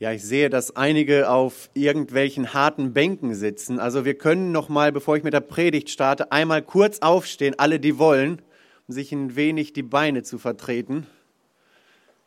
[0.00, 3.80] Ja, ich sehe, dass einige auf irgendwelchen harten Bänken sitzen.
[3.80, 7.80] Also wir können noch mal, bevor ich mit der Predigt starte, einmal kurz aufstehen, alle,
[7.80, 8.40] die wollen,
[8.86, 11.08] um sich ein wenig die Beine zu vertreten.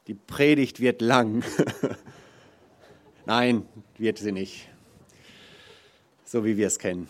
[0.07, 1.45] Die Predigt wird lang.
[3.25, 3.65] Nein,
[3.97, 4.67] wird sie nicht.
[6.25, 7.07] So wie wir es kennen.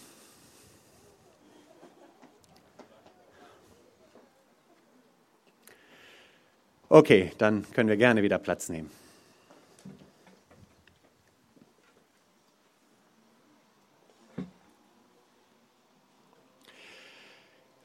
[6.88, 9.00] Okay, dann können wir gerne wieder Platz nehmen.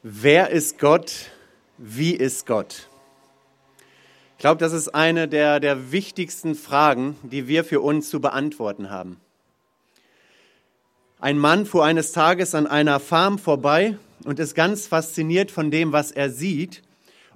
[0.09, 1.31] Wer ist Gott?
[1.77, 2.87] Wie ist Gott?
[4.31, 8.89] Ich glaube, das ist eine der, der wichtigsten Fragen, die wir für uns zu beantworten
[8.89, 9.19] haben.
[11.19, 15.91] Ein Mann fuhr eines Tages an einer Farm vorbei und ist ganz fasziniert von dem,
[15.91, 16.83] was er sieht.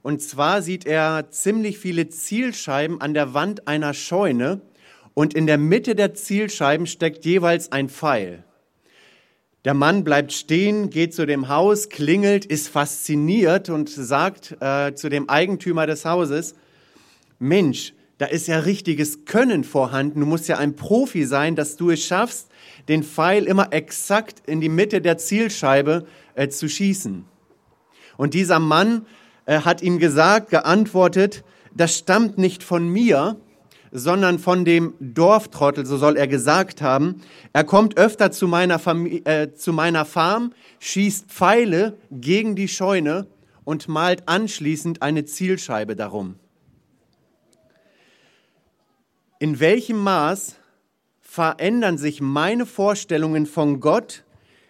[0.01, 4.61] Und zwar sieht er ziemlich viele Zielscheiben an der Wand einer Scheune
[5.13, 8.45] und in der Mitte der Zielscheiben steckt jeweils ein Pfeil.
[9.63, 15.07] Der Mann bleibt stehen, geht zu dem Haus, klingelt, ist fasziniert und sagt äh, zu
[15.07, 16.55] dem Eigentümer des Hauses,
[17.37, 20.19] Mensch, da ist ja richtiges Können vorhanden.
[20.19, 22.49] Du musst ja ein Profi sein, dass du es schaffst,
[22.87, 27.25] den Pfeil immer exakt in die Mitte der Zielscheibe äh, zu schießen.
[28.17, 29.05] Und dieser Mann
[29.45, 31.43] äh, hat ihm gesagt, geantwortet,
[31.75, 33.39] das stammt nicht von mir,
[33.91, 37.21] sondern von dem Dorftrottel, so soll er gesagt haben.
[37.53, 43.27] Er kommt öfter zu meiner, Familie, äh, zu meiner Farm, schießt Pfeile gegen die Scheune
[43.63, 46.35] und malt anschließend eine Zielscheibe darum.
[49.39, 50.55] In welchem Maß
[51.19, 54.23] verändern sich meine Vorstellungen von Gott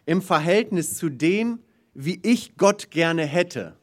[0.06, 1.59] im Verhältnis zu dem,
[1.94, 3.75] wie ich Gott gerne hätte?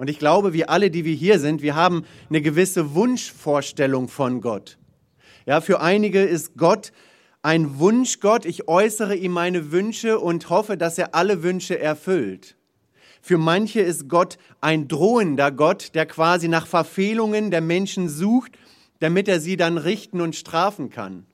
[0.00, 4.40] Und ich glaube, wir alle, die wir hier sind, wir haben eine gewisse Wunschvorstellung von
[4.40, 4.78] Gott.
[5.44, 6.90] Ja, für einige ist Gott
[7.42, 8.46] ein Wunschgott.
[8.46, 12.56] Ich äußere ihm meine Wünsche und hoffe, dass er alle Wünsche erfüllt.
[13.20, 18.52] Für manche ist Gott ein drohender Gott, der quasi nach Verfehlungen der Menschen sucht,
[19.00, 21.26] damit er sie dann richten und strafen kann.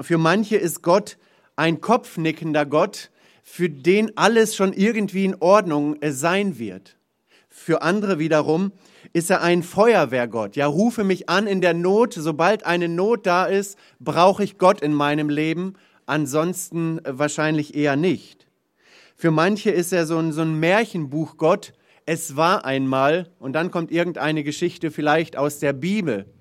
[0.00, 1.18] Für manche ist Gott
[1.54, 3.12] ein kopfnickender Gott,
[3.44, 6.96] für den alles schon irgendwie in Ordnung sein wird.
[7.62, 8.72] Für andere wiederum
[9.12, 10.56] ist er ein Feuerwehrgott.
[10.56, 12.14] Ja, rufe mich an in der Not.
[12.14, 15.74] Sobald eine Not da ist, brauche ich Gott in meinem Leben.
[16.06, 18.48] Ansonsten wahrscheinlich eher nicht.
[19.14, 21.74] Für manche ist er so ein, so ein Märchenbuchgott.
[22.06, 26.32] Es war einmal und dann kommt irgendeine Geschichte vielleicht aus der Bibel.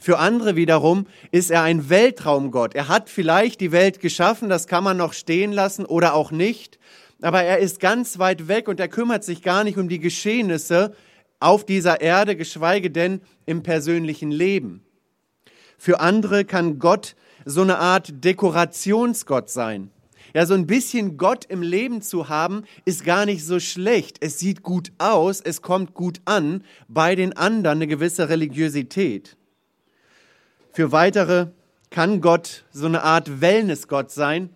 [0.00, 2.74] Für andere wiederum ist er ein Weltraumgott.
[2.74, 6.78] Er hat vielleicht die Welt geschaffen, das kann man noch stehen lassen oder auch nicht
[7.22, 10.94] aber er ist ganz weit weg und er kümmert sich gar nicht um die Geschehnisse
[11.40, 14.84] auf dieser Erde, geschweige denn im persönlichen Leben.
[15.78, 19.90] Für andere kann Gott so eine Art Dekorationsgott sein.
[20.34, 24.18] Ja, so ein bisschen Gott im Leben zu haben, ist gar nicht so schlecht.
[24.20, 29.36] Es sieht gut aus, es kommt gut an, bei den anderen eine gewisse Religiosität.
[30.72, 31.48] Für weitere
[31.90, 34.48] kann Gott so eine Art Wellnessgott sein,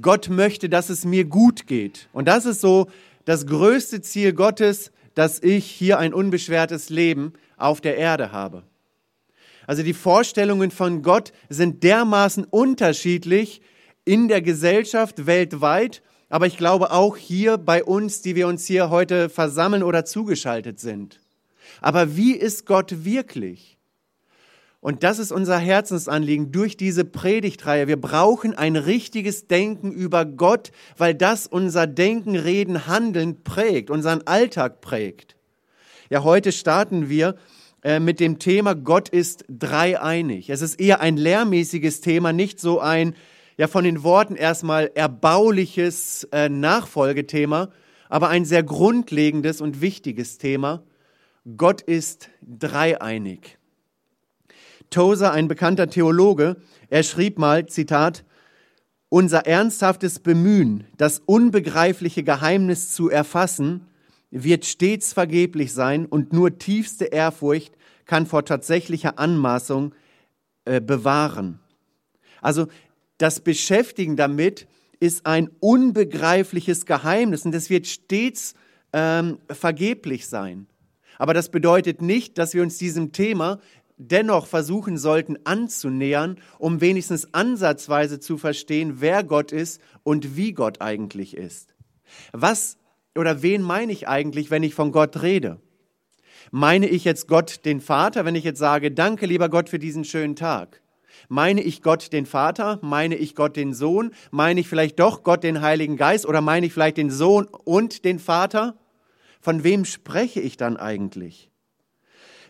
[0.00, 2.08] Gott möchte, dass es mir gut geht.
[2.12, 2.88] Und das ist so
[3.24, 8.64] das größte Ziel Gottes, dass ich hier ein unbeschwertes Leben auf der Erde habe.
[9.66, 13.62] Also die Vorstellungen von Gott sind dermaßen unterschiedlich
[14.04, 18.90] in der Gesellschaft weltweit, aber ich glaube auch hier bei uns, die wir uns hier
[18.90, 21.20] heute versammeln oder zugeschaltet sind.
[21.80, 23.73] Aber wie ist Gott wirklich?
[24.84, 27.88] Und das ist unser Herzensanliegen durch diese Predigtreihe.
[27.88, 34.20] Wir brauchen ein richtiges Denken über Gott, weil das unser Denken, Reden, Handeln prägt, unseren
[34.26, 35.36] Alltag prägt.
[36.10, 37.36] Ja, heute starten wir
[37.82, 40.50] äh, mit dem Thema Gott ist dreieinig.
[40.50, 43.14] Es ist eher ein lehrmäßiges Thema, nicht so ein,
[43.56, 47.70] ja, von den Worten erstmal erbauliches äh, Nachfolgethema,
[48.10, 50.82] aber ein sehr grundlegendes und wichtiges Thema.
[51.56, 53.56] Gott ist dreieinig.
[54.94, 56.56] Tozer, ein bekannter Theologe,
[56.88, 58.24] er schrieb mal, Zitat,
[59.08, 63.88] unser ernsthaftes Bemühen, das unbegreifliche Geheimnis zu erfassen,
[64.30, 67.74] wird stets vergeblich sein und nur tiefste Ehrfurcht
[68.06, 69.94] kann vor tatsächlicher Anmaßung
[70.64, 71.58] äh, bewahren.
[72.40, 72.68] Also
[73.18, 74.68] das Beschäftigen damit
[75.00, 78.54] ist ein unbegreifliches Geheimnis und es wird stets
[78.92, 80.68] ähm, vergeblich sein.
[81.18, 83.60] Aber das bedeutet nicht, dass wir uns diesem Thema
[83.96, 90.80] dennoch versuchen sollten anzunähern, um wenigstens ansatzweise zu verstehen, wer Gott ist und wie Gott
[90.80, 91.74] eigentlich ist.
[92.32, 92.78] Was
[93.16, 95.60] oder wen meine ich eigentlich, wenn ich von Gott rede?
[96.50, 100.04] Meine ich jetzt Gott den Vater, wenn ich jetzt sage, danke lieber Gott für diesen
[100.04, 100.82] schönen Tag?
[101.28, 102.78] Meine ich Gott den Vater?
[102.82, 104.12] Meine ich Gott den Sohn?
[104.30, 106.26] Meine ich vielleicht doch Gott den Heiligen Geist?
[106.26, 108.76] Oder meine ich vielleicht den Sohn und den Vater?
[109.40, 111.50] Von wem spreche ich dann eigentlich?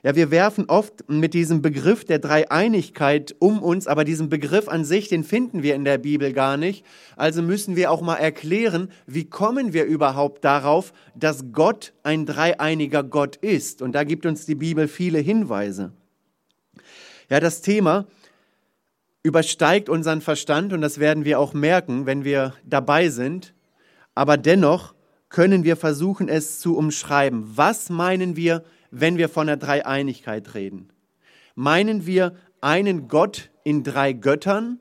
[0.04, 4.84] Ja, wir werfen oft mit diesem Begriff der Dreieinigkeit um uns, aber diesen Begriff an
[4.84, 6.84] sich, den finden wir in der Bibel gar nicht.
[7.16, 13.02] Also müssen wir auch mal erklären, wie kommen wir überhaupt darauf, dass Gott ein dreieiniger
[13.02, 13.80] Gott ist.
[13.80, 15.94] Und da gibt uns die Bibel viele Hinweise.
[17.30, 18.06] Ja, das Thema
[19.22, 23.54] übersteigt unseren Verstand und das werden wir auch merken, wenn wir dabei sind.
[24.14, 24.94] Aber dennoch
[25.30, 27.56] können wir versuchen, es zu umschreiben.
[27.56, 28.64] Was meinen wir
[28.94, 30.88] wenn wir von der Dreieinigkeit reden?
[31.54, 34.80] Meinen wir einen Gott in drei Göttern?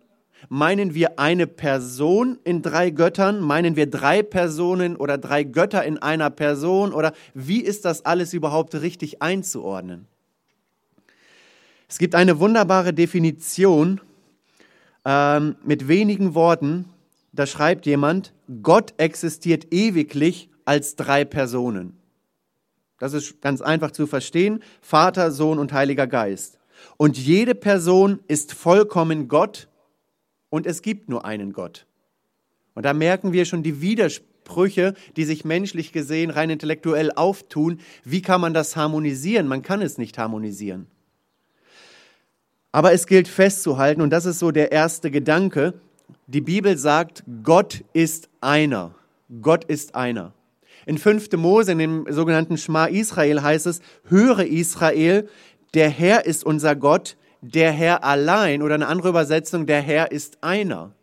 [0.50, 3.40] Meinen wir eine Person in drei Göttern?
[3.40, 6.94] Meinen wir drei Personen oder drei Götter in einer Person?
[6.94, 10.08] Oder wie ist das alles überhaupt richtig einzuordnen?
[11.88, 14.02] Es gibt eine wunderbare Definition
[15.06, 16.86] ähm, mit wenigen Worten.
[17.32, 21.98] Da schreibt jemand, Gott existiert ewiglich als drei Personen.
[23.00, 24.64] Das ist ganz einfach zu verstehen.
[24.82, 26.60] Vater, Sohn und Heiliger Geist.
[26.98, 29.68] Und jede Person ist vollkommen Gott
[30.50, 31.86] und es gibt nur einen Gott.
[32.76, 37.80] Und da merken wir schon die Widersprüche, die sich menschlich gesehen rein intellektuell auftun.
[38.04, 39.48] Wie kann man das harmonisieren?
[39.48, 40.88] Man kann es nicht harmonisieren.
[42.72, 45.76] Aber es gilt festzuhalten, und das ist so der erste Gedanke,
[46.26, 48.96] die Bibel sagt, Gott ist einer.
[49.42, 50.34] Gott ist einer.
[50.86, 51.32] In 5.
[51.38, 55.28] Mose, in dem sogenannten Schma Israel heißt es, höre Israel,
[55.74, 60.44] der Herr ist unser Gott, der Herr allein oder eine andere Übersetzung, der Herr ist
[60.44, 60.94] einer.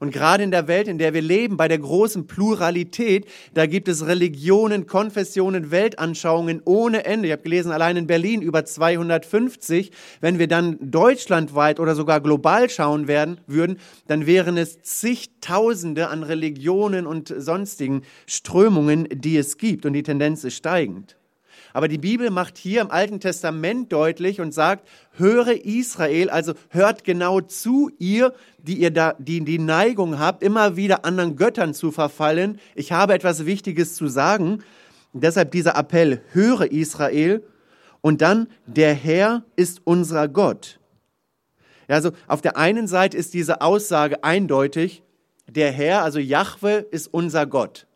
[0.00, 3.88] Und gerade in der Welt, in der wir leben, bei der großen Pluralität, da gibt
[3.88, 7.28] es Religionen, Konfessionen, Weltanschauungen ohne Ende.
[7.28, 9.90] Ich habe gelesen, allein in Berlin über 250.
[10.20, 16.22] Wenn wir dann deutschlandweit oder sogar global schauen werden, würden, dann wären es zigtausende an
[16.22, 19.84] Religionen und sonstigen Strömungen, die es gibt.
[19.84, 21.17] Und die Tendenz ist steigend.
[21.72, 27.04] Aber die Bibel macht hier im Alten Testament deutlich und sagt, höre Israel, also hört
[27.04, 31.90] genau zu ihr, die ihr da, die die Neigung habt, immer wieder anderen Göttern zu
[31.90, 32.58] verfallen.
[32.74, 34.62] Ich habe etwas Wichtiges zu sagen.
[35.12, 37.42] deshalb dieser Appell, höre Israel.
[38.00, 40.78] Und dann, der Herr ist unser Gott.
[41.88, 45.02] Ja, also auf der einen Seite ist diese Aussage eindeutig,
[45.48, 47.87] der Herr, also Jahwe, ist unser Gott.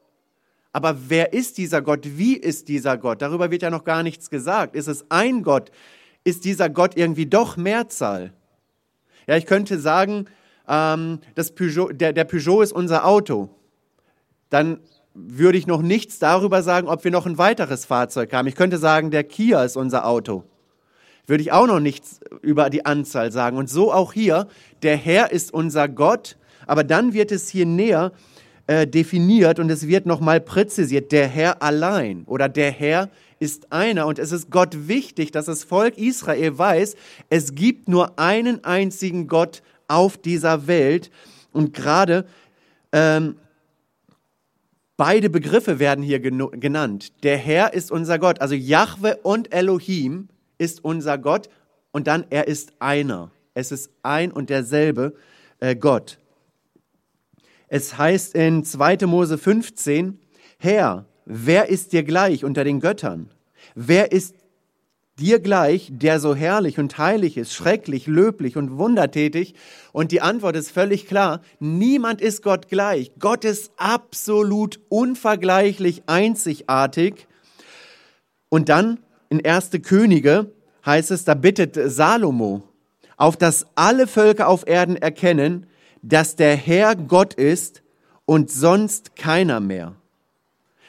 [0.72, 2.00] Aber wer ist dieser Gott?
[2.04, 3.20] Wie ist dieser Gott?
[3.20, 4.74] Darüber wird ja noch gar nichts gesagt.
[4.74, 5.70] Ist es ein Gott?
[6.24, 8.32] Ist dieser Gott irgendwie doch Mehrzahl?
[9.26, 10.26] Ja, ich könnte sagen,
[10.66, 13.50] ähm, das Peugeot, der, der Peugeot ist unser Auto.
[14.50, 14.80] Dann
[15.14, 18.48] würde ich noch nichts darüber sagen, ob wir noch ein weiteres Fahrzeug haben.
[18.48, 20.44] Ich könnte sagen, der Kia ist unser Auto.
[21.26, 23.56] Würde ich auch noch nichts über die Anzahl sagen.
[23.56, 24.48] Und so auch hier,
[24.82, 26.36] der Herr ist unser Gott,
[26.66, 28.12] aber dann wird es hier näher
[28.66, 34.06] äh, definiert und es wird nochmal präzisiert, der Herr allein oder der Herr ist einer.
[34.06, 36.94] Und es ist Gott wichtig, dass das Volk Israel weiß,
[37.28, 41.10] es gibt nur einen einzigen Gott auf dieser Welt.
[41.52, 42.24] Und gerade
[42.92, 43.36] ähm,
[44.96, 47.12] beide Begriffe werden hier genannt.
[47.24, 51.48] Der Herr ist unser Gott, also Jahwe und Elohim ist unser Gott
[51.90, 53.32] und dann er ist einer.
[53.54, 55.14] Es ist ein und derselbe
[55.58, 56.18] äh, Gott.
[57.74, 59.06] Es heißt in 2.
[59.06, 60.18] Mose 15,
[60.58, 63.30] Herr, wer ist dir gleich unter den Göttern?
[63.74, 64.34] Wer ist
[65.18, 69.54] dir gleich, der so herrlich und heilig ist, schrecklich, löblich und wundertätig?
[69.92, 73.10] Und die Antwort ist völlig klar, niemand ist Gott gleich.
[73.18, 77.26] Gott ist absolut unvergleichlich einzigartig.
[78.50, 78.98] Und dann
[79.30, 79.70] in 1.
[79.82, 80.52] Könige
[80.84, 82.64] heißt es, da bittet Salomo,
[83.16, 85.68] auf dass alle Völker auf Erden erkennen,
[86.02, 87.82] dass der Herr Gott ist
[88.26, 89.94] und sonst keiner mehr.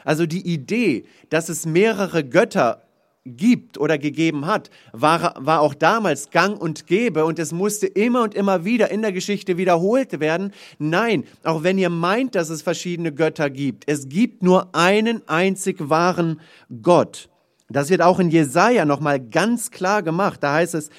[0.03, 2.83] Also die Idee, dass es mehrere Götter
[3.25, 8.23] gibt oder gegeben hat, war, war auch damals gang und gäbe und es musste immer
[8.23, 10.51] und immer wieder in der Geschichte wiederholt werden.
[10.77, 15.89] Nein, auch wenn ihr meint, dass es verschiedene Götter gibt, es gibt nur einen einzig
[15.89, 16.41] wahren
[16.81, 17.29] Gott.
[17.69, 20.43] Das wird auch in Jesaja nochmal ganz klar gemacht.
[20.43, 20.89] Da heißt es,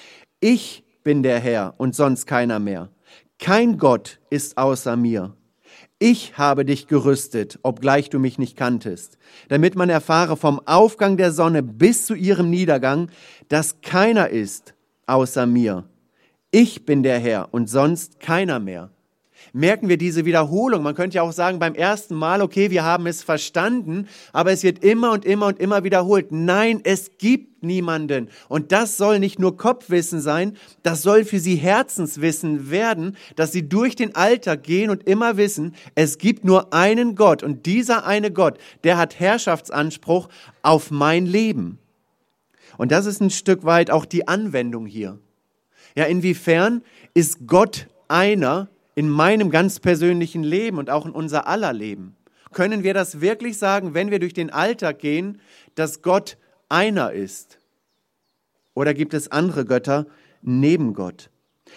[0.41, 2.89] ich bin der Herr und sonst keiner mehr.
[3.39, 5.37] Kein Gott ist außer mir.
[5.99, 9.17] Ich habe dich gerüstet, obgleich du mich nicht kanntest,
[9.49, 13.11] damit man erfahre vom Aufgang der Sonne bis zu ihrem Niedergang,
[13.49, 14.75] dass keiner ist
[15.07, 15.89] außer mir.
[16.51, 18.91] Ich bin der Herr und sonst keiner mehr.
[19.55, 20.83] Merken wir diese Wiederholung.
[20.83, 24.65] Man könnte ja auch sagen, beim ersten Mal, okay, wir haben es verstanden, aber es
[24.65, 26.33] wird immer und immer und immer wiederholt.
[26.33, 28.29] Nein, es gibt niemanden.
[28.49, 33.69] Und das soll nicht nur Kopfwissen sein, das soll für sie Herzenswissen werden, dass sie
[33.69, 37.43] durch den Alltag gehen und immer wissen, es gibt nur einen Gott.
[37.45, 40.29] Und dieser eine Gott, der hat Herrschaftsanspruch
[40.63, 41.79] auf mein Leben.
[42.77, 45.21] Und das ist ein Stück weit auch die Anwendung hier.
[45.97, 46.83] Ja, inwiefern
[47.15, 52.17] ist Gott einer in meinem ganz persönlichen Leben und auch in unser aller Leben?
[52.53, 55.41] Können wir das wirklich sagen, wenn wir durch den Alltag gehen,
[55.75, 57.59] dass Gott einer ist?
[58.75, 60.07] Oder gibt es andere Götter
[60.43, 61.31] neben Gott?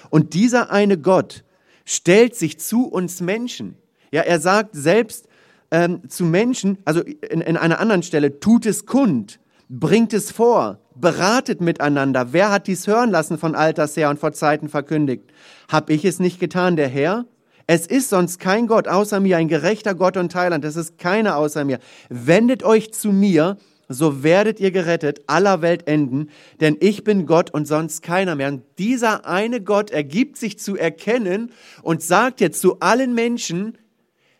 [0.09, 1.43] Und dieser eine Gott
[1.85, 3.77] stellt sich zu uns Menschen.
[4.11, 5.27] Ja, er sagt selbst
[5.71, 10.79] ähm, zu Menschen, also in, in einer anderen Stelle, tut es kund, bringt es vor,
[10.99, 12.33] beratet miteinander.
[12.33, 15.23] Wer hat dies hören lassen von Alters her und vor Zeiten verkündigt?
[15.69, 17.25] Hab ich es nicht getan, der Herr?
[17.67, 20.63] Es ist sonst kein Gott außer mir, ein gerechter Gott und Heiland.
[20.63, 21.79] Es ist keiner außer mir.
[22.09, 23.57] Wendet euch zu mir,
[23.89, 28.49] so werdet ihr gerettet, aller Welt enden, denn ich bin Gott und sonst keiner mehr.
[28.49, 31.51] Und dieser eine Gott ergibt sich zu erkennen
[31.83, 33.77] und sagt jetzt zu allen Menschen,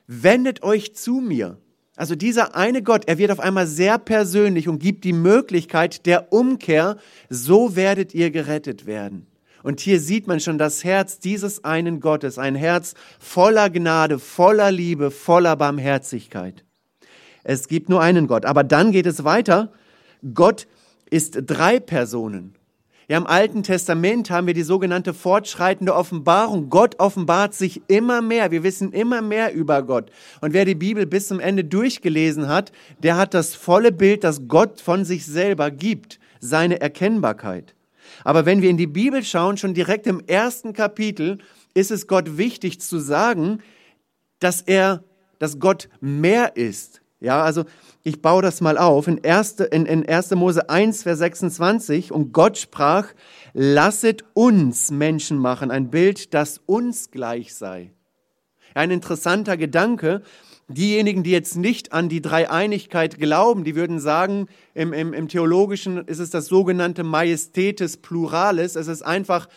[0.08, 1.58] wendet euch zu mir.
[1.98, 6.32] Also dieser eine Gott, er wird auf einmal sehr persönlich und gibt die Möglichkeit der
[6.32, 9.28] Umkehr, so werdet ihr gerettet werden.
[9.64, 14.72] Und hier sieht man schon das Herz dieses einen Gottes, ein Herz voller Gnade, voller
[14.72, 16.64] Liebe, voller Barmherzigkeit.
[17.44, 18.46] Es gibt nur einen Gott.
[18.46, 19.72] Aber dann geht es weiter.
[20.34, 20.68] Gott
[21.10, 22.57] ist drei Personen.
[23.10, 26.70] Ja, im Alten Testament haben wir die sogenannte fortschreitende Offenbarung.
[26.70, 28.52] Gott offenbart sich immer mehr.
[28.52, 30.12] Wir wissen immer mehr über Gott.
[30.42, 34.50] Und wer die Bibel bis zum Ende durchgelesen hat, der hat das volle Bild, das
[34.50, 37.76] Gott von sich selber gibt, seine Erkennbarkeit.
[38.26, 41.38] Aber wenn wir in die Bibel schauen, schon direkt im ersten Kapitel,
[41.74, 43.60] ist es Gott wichtig zu sagen,
[44.40, 45.02] dass er,
[45.40, 47.02] dass Gott mehr ist.
[47.20, 47.66] Ja, also
[48.04, 49.08] ich baue das mal auf.
[49.08, 49.60] In 1.
[49.72, 50.32] In, in 1.
[50.32, 53.08] Mose 1, Vers 26, und Gott sprach,
[53.54, 57.92] lasset uns Menschen machen, ein Bild, das uns gleich sei.
[58.76, 60.22] Ein interessanter Gedanke.
[60.68, 66.06] Diejenigen, die jetzt nicht an die Dreieinigkeit glauben, die würden sagen, im, im, im Theologischen
[66.06, 68.76] ist es das sogenannte Majestätes Pluralis.
[68.76, 69.48] Es ist einfach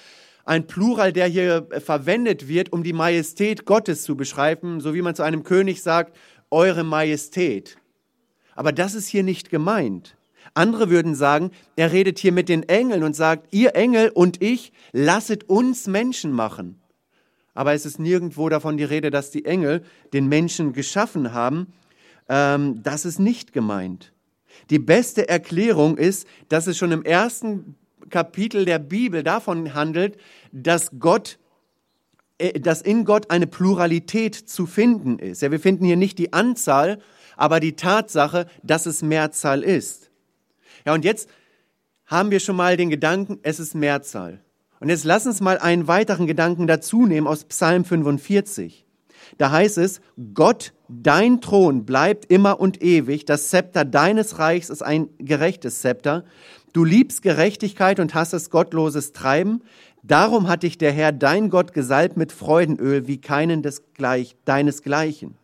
[0.44, 5.14] ein Plural, der hier verwendet wird, um die Majestät Gottes zu beschreiben, so wie man
[5.14, 6.16] zu einem König sagt,
[6.50, 7.78] Eure Majestät.
[8.54, 10.16] Aber das ist hier nicht gemeint.
[10.54, 14.72] Andere würden sagen, er redet hier mit den Engeln und sagt, ihr Engel und ich,
[14.92, 16.80] lasset uns Menschen machen.
[17.54, 21.72] Aber es ist nirgendwo davon die Rede, dass die Engel den Menschen geschaffen haben.
[22.28, 24.12] Ähm, das ist nicht gemeint.
[24.70, 27.76] Die beste Erklärung ist, dass es schon im ersten
[28.08, 30.16] Kapitel der Bibel davon handelt,
[30.52, 31.38] dass Gott
[32.60, 35.42] dass in Gott eine Pluralität zu finden ist.
[35.42, 36.98] Ja, wir finden hier nicht die Anzahl,
[37.36, 40.10] aber die Tatsache, dass es Mehrzahl ist.
[40.86, 41.28] Ja, und jetzt
[42.06, 44.40] haben wir schon mal den Gedanken, es ist Mehrzahl.
[44.80, 48.86] Und jetzt lass uns mal einen weiteren Gedanken dazu nehmen aus Psalm 45.
[49.38, 50.00] Da heißt es,
[50.34, 56.24] Gott, dein Thron bleibt immer und ewig, das Zepter deines Reichs ist ein gerechtes Zepter.
[56.72, 59.62] Du liebst Gerechtigkeit und hast gottloses Treiben.
[60.02, 65.36] Darum hat dich der Herr, dein Gott, gesalbt mit Freudenöl wie keinen des Gleich, deinesgleichen.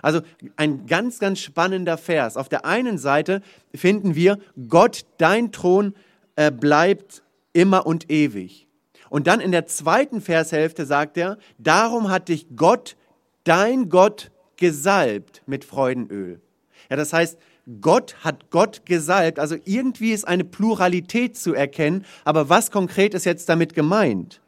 [0.00, 0.20] Also
[0.56, 2.36] ein ganz, ganz spannender Vers.
[2.36, 3.42] Auf der einen Seite
[3.74, 5.94] finden wir, Gott, dein Thron
[6.36, 7.22] äh, bleibt
[7.52, 8.66] immer und ewig.
[9.10, 12.96] Und dann in der zweiten Vershälfte sagt er, darum hat dich Gott,
[13.44, 14.30] dein Gott,
[14.62, 16.40] gesalbt mit Freudenöl.
[16.88, 17.36] Ja, das heißt,
[17.80, 19.40] Gott hat Gott gesalbt.
[19.40, 22.04] Also irgendwie ist eine Pluralität zu erkennen.
[22.24, 24.40] Aber was konkret ist jetzt damit gemeint?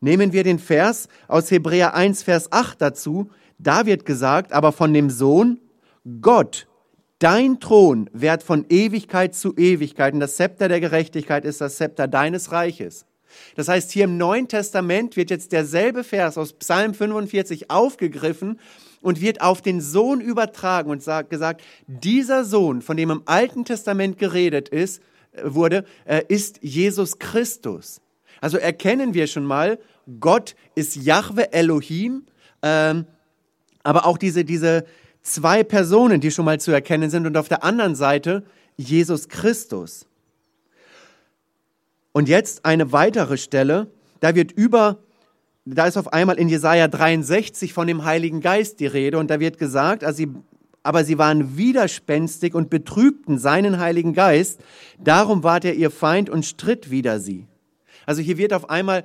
[0.00, 3.30] Nehmen wir den Vers aus Hebräer 1, Vers 8 dazu.
[3.58, 5.60] Da wird gesagt, aber von dem Sohn,
[6.20, 6.66] Gott,
[7.20, 12.08] dein Thron währt von Ewigkeit zu Ewigkeit und das Zepter der Gerechtigkeit ist das Zepter
[12.08, 13.06] deines Reiches.
[13.54, 18.58] Das heißt, hier im Neuen Testament wird jetzt derselbe Vers aus Psalm 45 aufgegriffen
[19.06, 23.64] und wird auf den Sohn übertragen und sagt, gesagt, dieser Sohn, von dem im Alten
[23.64, 28.00] Testament geredet ist, äh, wurde, äh, ist Jesus Christus.
[28.40, 29.78] Also erkennen wir schon mal,
[30.18, 32.24] Gott ist Jahwe Elohim,
[32.62, 33.06] ähm,
[33.84, 34.84] aber auch diese, diese
[35.22, 38.42] zwei Personen, die schon mal zu erkennen sind und auf der anderen Seite
[38.76, 40.04] Jesus Christus.
[42.10, 43.86] Und jetzt eine weitere Stelle,
[44.18, 44.98] da wird über
[45.66, 49.40] da ist auf einmal in Jesaja 63 von dem Heiligen Geist die Rede und da
[49.40, 50.28] wird gesagt, also sie,
[50.84, 54.60] aber sie waren widerspenstig und betrübten seinen Heiligen Geist,
[54.98, 57.46] darum ward er ihr Feind und stritt wider sie.
[58.06, 59.04] Also hier wird auf einmal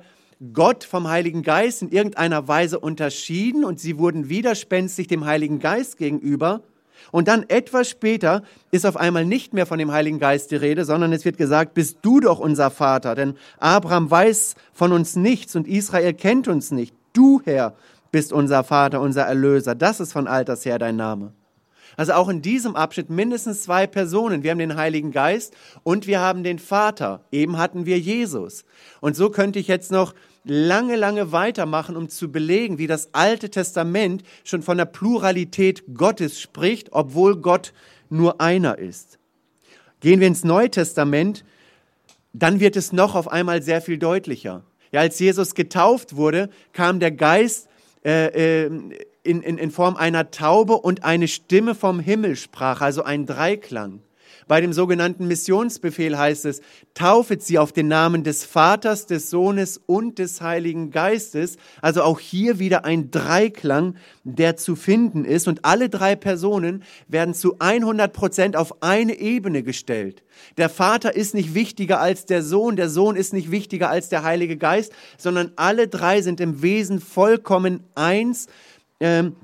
[0.52, 5.98] Gott vom Heiligen Geist in irgendeiner Weise unterschieden und sie wurden widerspenstig dem Heiligen Geist
[5.98, 6.62] gegenüber.
[7.10, 10.84] Und dann etwas später ist auf einmal nicht mehr von dem Heiligen Geist die Rede,
[10.84, 15.56] sondern es wird gesagt, bist du doch unser Vater, denn Abraham weiß von uns nichts
[15.56, 16.94] und Israel kennt uns nicht.
[17.12, 17.74] Du, Herr,
[18.10, 19.74] bist unser Vater, unser Erlöser.
[19.74, 21.32] Das ist von alters her dein Name.
[21.96, 24.42] Also auch in diesem Abschnitt mindestens zwei Personen.
[24.42, 27.20] Wir haben den Heiligen Geist und wir haben den Vater.
[27.30, 28.64] Eben hatten wir Jesus.
[29.00, 33.50] Und so könnte ich jetzt noch lange, lange weitermachen, um zu belegen, wie das Alte
[33.50, 37.72] Testament schon von der Pluralität Gottes spricht, obwohl Gott
[38.10, 39.18] nur einer ist.
[40.00, 41.44] Gehen wir ins Neue Testament,
[42.32, 44.64] dann wird es noch auf einmal sehr viel deutlicher.
[44.90, 47.68] Ja, als Jesus getauft wurde, kam der Geist
[48.04, 48.70] äh, äh,
[49.22, 54.00] in, in, in Form einer Taube und eine Stimme vom Himmel sprach, also ein Dreiklang.
[54.52, 56.60] Bei dem sogenannten Missionsbefehl heißt es,
[56.92, 61.56] taufet sie auf den Namen des Vaters, des Sohnes und des Heiligen Geistes.
[61.80, 65.48] Also auch hier wieder ein Dreiklang, der zu finden ist.
[65.48, 70.22] Und alle drei Personen werden zu 100 Prozent auf eine Ebene gestellt.
[70.58, 74.22] Der Vater ist nicht wichtiger als der Sohn, der Sohn ist nicht wichtiger als der
[74.22, 78.48] Heilige Geist, sondern alle drei sind im Wesen vollkommen eins
[79.00, 79.34] ähm,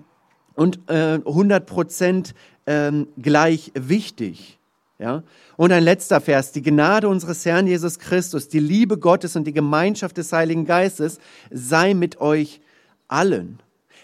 [0.54, 2.34] und äh, 100 Prozent
[2.66, 4.57] ähm, gleich wichtig.
[4.98, 5.22] Ja?
[5.56, 6.52] Und ein letzter Vers.
[6.52, 11.18] Die Gnade unseres Herrn Jesus Christus, die Liebe Gottes und die Gemeinschaft des Heiligen Geistes
[11.50, 12.60] sei mit euch
[13.06, 13.60] allen.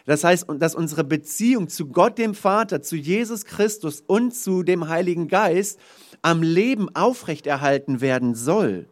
[0.06, 4.88] Das heißt, dass unsere Beziehung zu Gott, dem Vater, zu Jesus Christus und zu dem
[4.88, 5.80] Heiligen Geist
[6.20, 8.86] am Leben aufrechterhalten werden soll.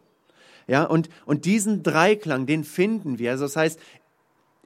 [0.67, 3.31] Ja, und, und diesen Dreiklang, den finden wir.
[3.31, 3.79] Also das heißt,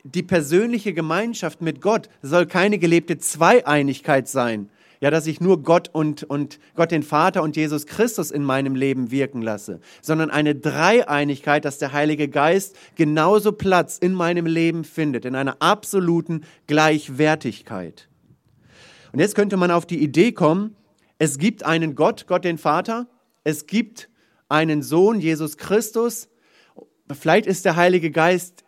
[0.04, 5.90] die persönliche Gemeinschaft mit Gott soll keine gelebte Zweieinigkeit sein, ja, dass ich nur Gott
[5.92, 10.56] und, und Gott den Vater und Jesus Christus in meinem Leben wirken lasse, sondern eine
[10.56, 18.08] Dreieinigkeit, dass der Heilige Geist genauso Platz in meinem Leben findet, in einer absoluten Gleichwertigkeit.
[19.14, 20.76] Und jetzt könnte man auf die Idee kommen,
[21.20, 23.08] es gibt einen Gott, Gott den Vater,
[23.44, 24.10] es gibt
[24.50, 26.30] einen Sohn, Jesus Christus,
[27.12, 28.64] vielleicht ist der Heilige Geist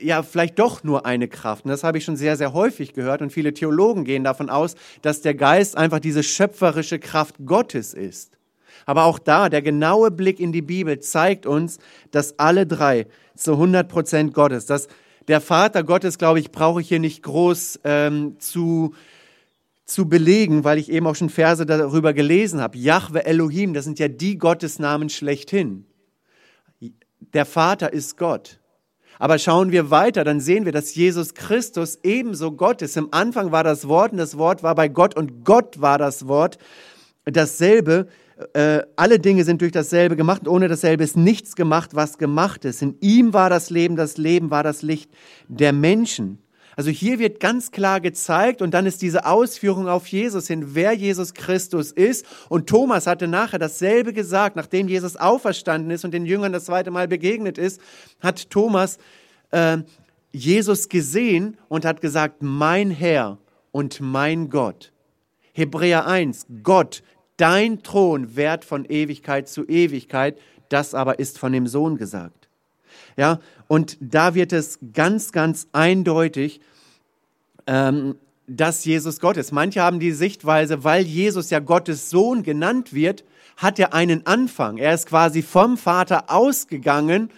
[0.00, 1.64] ja vielleicht doch nur eine Kraft.
[1.64, 3.22] Und das habe ich schon sehr, sehr häufig gehört.
[3.22, 8.38] Und viele Theologen gehen davon aus, dass der Geist einfach diese schöpferische Kraft Gottes ist.
[8.84, 11.78] Aber auch da, der genaue Blick in die Bibel zeigt uns,
[12.10, 14.88] dass alle drei zu 100 Prozent Gottes, dass
[15.28, 18.94] der Vater Gottes, glaube ich, brauche ich hier nicht groß ähm, zu,
[19.84, 22.78] zu belegen, weil ich eben auch schon Verse darüber gelesen habe.
[22.78, 25.84] Yahweh Elohim, das sind ja die Gottesnamen schlechthin.
[27.32, 28.60] Der Vater ist Gott.
[29.18, 32.96] Aber schauen wir weiter, dann sehen wir, dass Jesus Christus ebenso Gott ist.
[32.96, 36.28] Im Anfang war das Wort und das Wort war bei Gott und Gott war das
[36.28, 36.58] Wort.
[37.24, 38.08] Dasselbe,
[38.52, 42.82] äh, alle Dinge sind durch dasselbe gemacht ohne dasselbe ist nichts gemacht, was gemacht ist.
[42.82, 45.10] In ihm war das Leben, das Leben war das Licht
[45.48, 46.38] der Menschen.
[46.76, 50.92] Also hier wird ganz klar gezeigt und dann ist diese Ausführung auf Jesus hin, wer
[50.92, 52.26] Jesus Christus ist.
[52.50, 56.90] Und Thomas hatte nachher dasselbe gesagt, nachdem Jesus auferstanden ist und den Jüngern das zweite
[56.90, 57.80] Mal begegnet ist,
[58.20, 58.98] hat Thomas
[59.52, 59.78] äh,
[60.32, 63.38] Jesus gesehen und hat gesagt, mein Herr
[63.72, 64.92] und mein Gott.
[65.54, 67.02] Hebräer 1, Gott,
[67.38, 72.45] dein Thron währt von Ewigkeit zu Ewigkeit, das aber ist von dem Sohn gesagt.
[73.16, 76.60] Ja, und da wird es ganz, ganz eindeutig,
[77.66, 79.52] ähm, dass Jesus Gott ist.
[79.52, 83.24] Manche haben die Sichtweise, weil Jesus ja Gottes Sohn genannt wird,
[83.56, 84.76] hat er einen Anfang.
[84.76, 87.30] Er ist quasi vom Vater ausgegangen.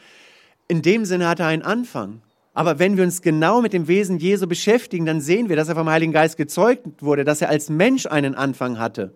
[0.67, 2.21] In dem Sinne hat er einen Anfang.
[2.53, 5.77] Aber wenn wir uns genau mit dem Wesen Jesu beschäftigen, dann sehen wir, dass er
[5.77, 9.15] vom Heiligen Geist gezeugt wurde, dass er als Mensch einen Anfang hatte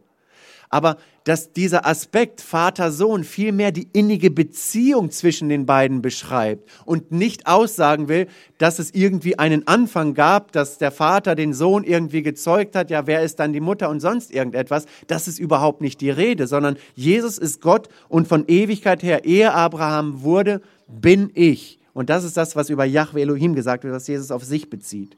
[0.72, 7.46] aber dass dieser Aspekt Vater-Sohn vielmehr die innige Beziehung zwischen den beiden beschreibt und nicht
[7.46, 8.26] aussagen will,
[8.58, 13.06] dass es irgendwie einen Anfang gab, dass der Vater den Sohn irgendwie gezeugt hat, ja,
[13.06, 14.86] wer ist dann die Mutter und sonst irgendetwas.
[15.06, 19.52] Das ist überhaupt nicht die Rede, sondern Jesus ist Gott und von Ewigkeit her, ehe
[19.52, 21.78] Abraham wurde, bin ich.
[21.92, 25.16] Und das ist das, was über Yahweh Elohim gesagt wird, was Jesus auf sich bezieht.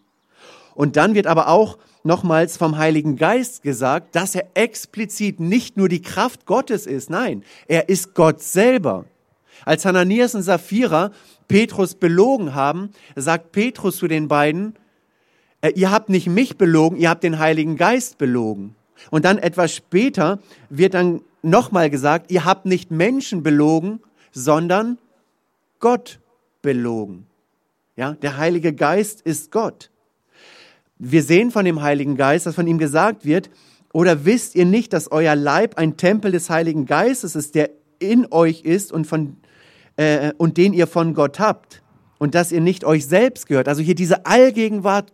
[0.74, 5.88] Und dann wird aber auch nochmals vom Heiligen Geist gesagt, dass er explizit nicht nur
[5.88, 9.06] die Kraft Gottes ist, nein, er ist Gott selber.
[9.64, 11.10] Als Hananias und Sapphira
[11.48, 14.74] Petrus belogen haben, sagt Petrus zu den beiden,
[15.62, 18.76] äh, ihr habt nicht mich belogen, ihr habt den Heiligen Geist belogen.
[19.10, 20.38] Und dann etwas später
[20.68, 24.00] wird dann nochmal gesagt, ihr habt nicht Menschen belogen,
[24.32, 24.98] sondern
[25.80, 26.20] Gott
[26.62, 27.26] belogen.
[27.96, 29.90] Ja, der Heilige Geist ist Gott.
[30.98, 33.50] Wir sehen von dem Heiligen Geist, dass von ihm gesagt wird,
[33.92, 38.26] oder wisst ihr nicht, dass euer Leib ein Tempel des Heiligen Geistes ist, der in
[38.30, 39.36] euch ist und, von,
[39.96, 41.82] äh, und den ihr von Gott habt?
[42.18, 43.68] und dass ihr nicht euch selbst gehört.
[43.68, 45.12] Also hier diese Allgegenwart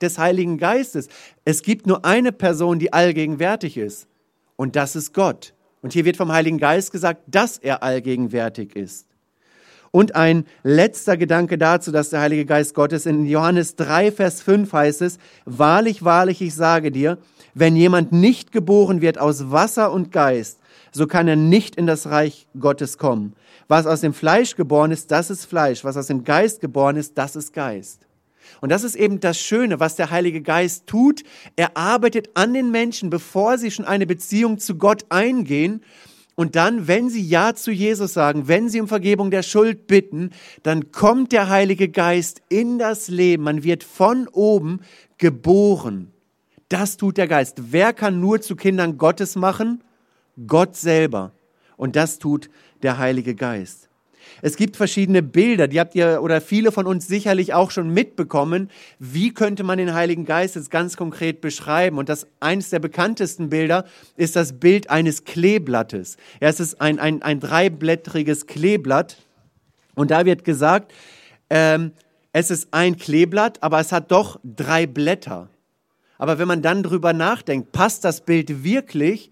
[0.00, 1.08] des Heiligen Geistes.
[1.44, 4.08] Es gibt nur eine Person, die allgegenwärtig ist
[4.56, 5.52] und das ist Gott.
[5.82, 9.06] Und hier wird vom Heiligen Geist gesagt, dass er allgegenwärtig ist.
[9.92, 14.72] Und ein letzter Gedanke dazu, dass der Heilige Geist Gottes in Johannes 3, Vers 5
[14.72, 17.18] heißt es, wahrlich, wahrlich, ich sage dir,
[17.52, 20.60] wenn jemand nicht geboren wird aus Wasser und Geist,
[20.92, 23.34] so kann er nicht in das Reich Gottes kommen.
[23.68, 25.84] Was aus dem Fleisch geboren ist, das ist Fleisch.
[25.84, 28.06] Was aus dem Geist geboren ist, das ist Geist.
[28.62, 31.22] Und das ist eben das Schöne, was der Heilige Geist tut.
[31.56, 35.82] Er arbeitet an den Menschen, bevor sie schon eine Beziehung zu Gott eingehen
[36.34, 40.30] und dann, wenn sie Ja zu Jesus sagen, wenn sie um Vergebung der Schuld bitten,
[40.62, 43.44] dann kommt der Heilige Geist in das Leben.
[43.44, 44.80] Man wird von oben
[45.18, 46.10] geboren.
[46.68, 47.72] Das tut der Geist.
[47.72, 49.84] Wer kann nur zu Kindern Gottes machen?
[50.46, 51.32] Gott selber.
[51.76, 52.48] Und das tut
[52.82, 53.90] der Heilige Geist.
[54.44, 58.70] Es gibt verschiedene Bilder, die habt ihr oder viele von uns sicherlich auch schon mitbekommen.
[58.98, 61.96] Wie könnte man den Heiligen Geist jetzt ganz konkret beschreiben?
[61.96, 63.84] Und das eines der bekanntesten Bilder
[64.16, 66.16] ist das Bild eines Kleeblattes.
[66.40, 69.16] Ja, es ist ein, ein, ein dreiblättriges Kleeblatt.
[69.94, 70.92] Und da wird gesagt,
[71.48, 71.92] ähm,
[72.32, 75.50] es ist ein Kleeblatt, aber es hat doch drei Blätter.
[76.18, 79.30] Aber wenn man dann drüber nachdenkt, passt das Bild wirklich,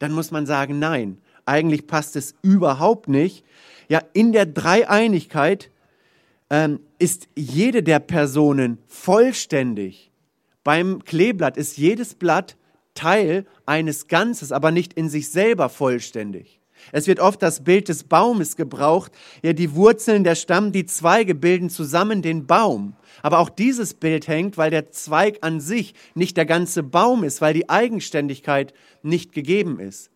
[0.00, 3.44] dann muss man sagen, nein, eigentlich passt es überhaupt nicht,
[3.88, 5.70] ja, in der Dreieinigkeit
[6.50, 10.10] ähm, ist jede der Personen vollständig.
[10.64, 12.56] Beim Kleeblatt ist jedes Blatt
[12.94, 16.58] Teil eines Ganzes, aber nicht in sich selber vollständig.
[16.92, 19.12] Es wird oft das Bild des Baumes gebraucht.
[19.42, 22.94] Ja, die Wurzeln, der Stamm, die Zweige bilden zusammen den Baum.
[23.22, 27.40] Aber auch dieses Bild hängt, weil der Zweig an sich nicht der ganze Baum ist,
[27.40, 30.10] weil die Eigenständigkeit nicht gegeben ist.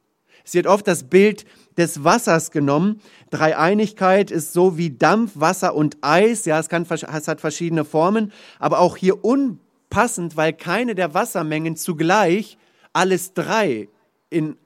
[0.44, 1.44] Es wird oft das Bild
[1.76, 3.00] des Wassers genommen.
[3.30, 6.44] Dreieinigkeit ist so wie Dampf, Wasser und Eis.
[6.44, 11.76] Ja, es, kann, es hat verschiedene Formen, aber auch hier unpassend, weil keine der Wassermengen
[11.76, 12.58] zugleich
[12.92, 13.88] alles drei
[14.30, 14.56] in,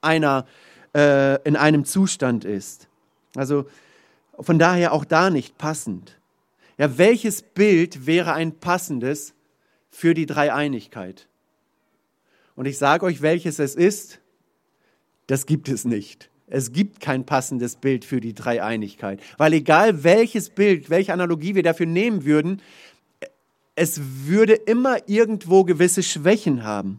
[0.00, 0.46] einer,
[0.94, 2.88] äh, in einem Zustand ist.
[3.36, 3.66] Also
[4.38, 6.18] von daher auch da nicht passend.
[6.78, 9.34] Ja, welches Bild wäre ein passendes
[9.90, 11.28] für die Dreieinigkeit?
[12.56, 14.20] Und ich sage euch, welches es ist.
[15.26, 16.30] Das gibt es nicht.
[16.50, 19.20] Es gibt kein passendes Bild für die Dreieinigkeit.
[19.38, 22.60] Weil egal welches Bild, welche Analogie wir dafür nehmen würden,
[23.76, 26.98] es würde immer irgendwo gewisse Schwächen haben.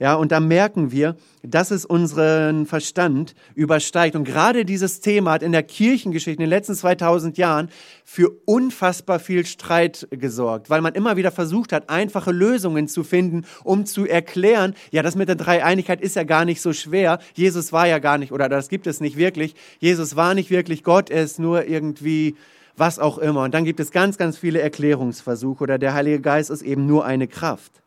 [0.00, 4.14] Ja, und da merken wir, dass es unseren Verstand übersteigt.
[4.14, 7.68] Und gerade dieses Thema hat in der Kirchengeschichte in den letzten 2000 Jahren
[8.04, 13.44] für unfassbar viel Streit gesorgt, weil man immer wieder versucht hat, einfache Lösungen zu finden,
[13.64, 17.18] um zu erklären, ja, das mit der Dreieinigkeit ist ja gar nicht so schwer.
[17.34, 19.56] Jesus war ja gar nicht, oder das gibt es nicht wirklich.
[19.80, 22.36] Jesus war nicht wirklich Gott, er ist nur irgendwie
[22.76, 23.42] was auch immer.
[23.42, 27.04] Und dann gibt es ganz, ganz viele Erklärungsversuche oder der Heilige Geist ist eben nur
[27.04, 27.82] eine Kraft.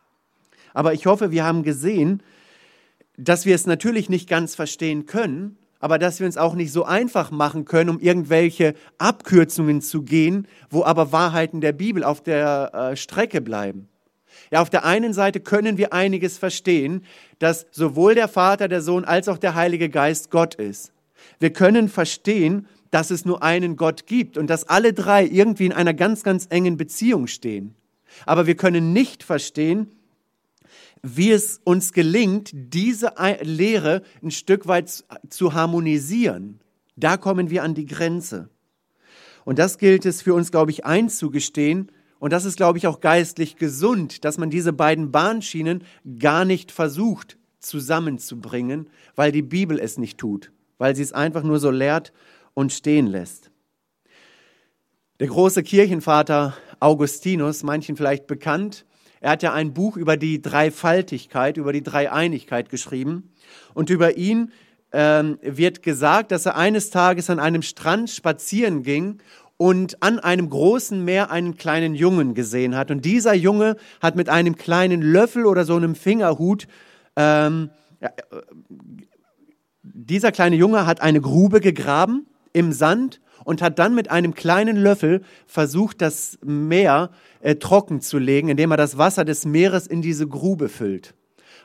[0.74, 2.22] Aber ich hoffe, wir haben gesehen,
[3.18, 6.86] dass wir es natürlich nicht ganz verstehen können, aber dass wir uns auch nicht so
[6.86, 12.72] einfach machen können, um irgendwelche Abkürzungen zu gehen, wo aber Wahrheiten der Bibel auf der
[12.74, 13.88] äh, Strecke bleiben.
[14.52, 17.04] Ja, auf der einen Seite können wir einiges verstehen,
[17.40, 20.94] dass sowohl der Vater, der Sohn als auch der Heilige Geist Gott ist.
[21.40, 25.74] Wir können verstehen, dass es nur einen Gott gibt und dass alle drei irgendwie in
[25.74, 27.76] einer ganz, ganz engen Beziehung stehen.
[28.26, 29.88] Aber wir können nicht verstehen,
[31.04, 36.60] wie es uns gelingt, diese Lehre ein Stück weit zu harmonisieren.
[36.96, 38.50] Da kommen wir an die Grenze.
[39.44, 41.92] Und das gilt es für uns, glaube ich, einzugestehen.
[42.20, 45.84] Und das ist, glaube ich, auch geistlich gesund, dass man diese beiden Bahnschienen
[46.20, 51.60] gar nicht versucht zusammenzubringen, weil die Bibel es nicht tut, weil sie es einfach nur
[51.60, 52.14] so lehrt
[52.54, 53.52] und stehen lässt.
[55.20, 58.86] Der große Kirchenvater Augustinus, manchen vielleicht bekannt,
[59.22, 63.32] er hat ja ein Buch über die Dreifaltigkeit, über die Dreieinigkeit geschrieben.
[63.76, 64.52] Und über ihn
[64.92, 69.20] ähm, wird gesagt, dass er eines Tages an einem Strand spazieren ging
[69.58, 72.90] und an einem großen Meer einen kleinen Jungen gesehen hat.
[72.90, 76.68] Und dieser Junge hat mit einem kleinen Löffel oder so einem Fingerhut,
[77.16, 78.10] ähm, äh,
[79.84, 84.78] dieser kleine Junge hat eine Grube gegraben im Sand und hat dann mit einem kleinen
[84.78, 90.02] Löffel versucht, das Meer äh, trocken zu legen, indem er das Wasser des Meeres in
[90.02, 91.14] diese Grube füllt.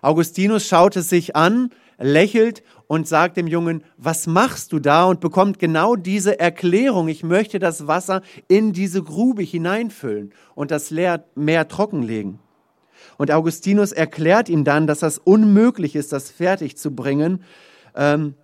[0.02, 5.04] Augustinus schaut es sich an, lächelt und sagt dem Jungen, was machst du da?
[5.04, 10.90] Und bekommt genau diese Erklärung, ich möchte das Wasser in diese Grube hineinfüllen und das
[10.90, 12.38] Meer trockenlegen.
[13.18, 17.42] Und Augustinus erklärt ihm dann, dass das unmöglich ist, das fertig zu bringen.
[17.94, 18.34] Ähm,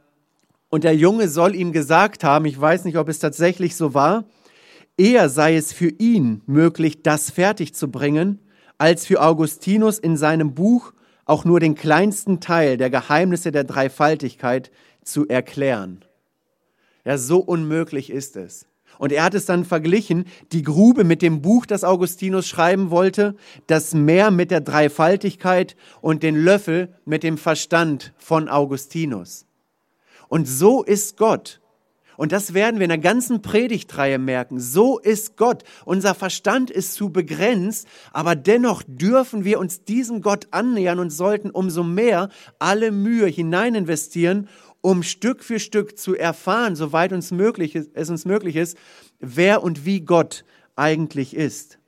[0.73, 4.25] und der Junge soll ihm gesagt haben, ich weiß nicht, ob es tatsächlich so war,
[4.97, 8.39] eher sei es für ihn möglich, das fertig zu bringen,
[8.79, 10.95] als für Augustinus in seinem Buch
[11.27, 14.71] auch nur den kleinsten Teil der Geheimnisse der Dreifaltigkeit
[15.05, 16.07] zu erklären.
[17.05, 18.67] Ja, so unmöglich ist es.
[18.99, 23.37] Und er hat es dann verglichen, die Grube mit dem Buch, das Augustinus schreiben wollte,
[23.67, 29.45] das Meer mit der Dreifaltigkeit und den Löffel mit dem Verstand von Augustinus.
[30.33, 31.61] Und so ist Gott.
[32.17, 34.61] Und das werden wir in der ganzen Predigtreihe merken.
[34.61, 35.63] So ist Gott.
[35.85, 41.51] Unser Verstand ist zu begrenzt, aber dennoch dürfen wir uns diesem Gott annähern und sollten
[41.51, 44.49] umso mehr alle Mühe hinein investieren,
[44.81, 48.79] um Stück für Stück zu erfahren, soweit uns möglich ist, es uns möglich ist,
[49.21, 51.79] wer und wie Gott eigentlich ist.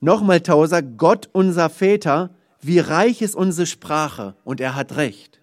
[0.00, 2.30] Nochmal Tauser, Gott unser Väter,
[2.62, 5.37] wie reich ist unsere Sprache und er hat recht.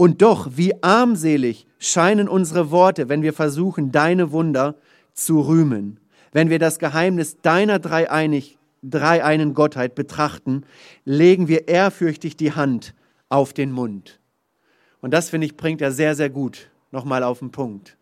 [0.00, 4.76] Und doch, wie armselig scheinen unsere Worte, wenn wir versuchen, deine Wunder
[5.12, 6.00] zu rühmen,
[6.32, 10.64] wenn wir das Geheimnis deiner dreieinig, dreieinen Gottheit betrachten,
[11.04, 12.94] legen wir ehrfürchtig die Hand
[13.28, 14.20] auf den Mund.
[15.02, 17.98] Und das, finde ich, bringt er sehr, sehr gut nochmal auf den Punkt.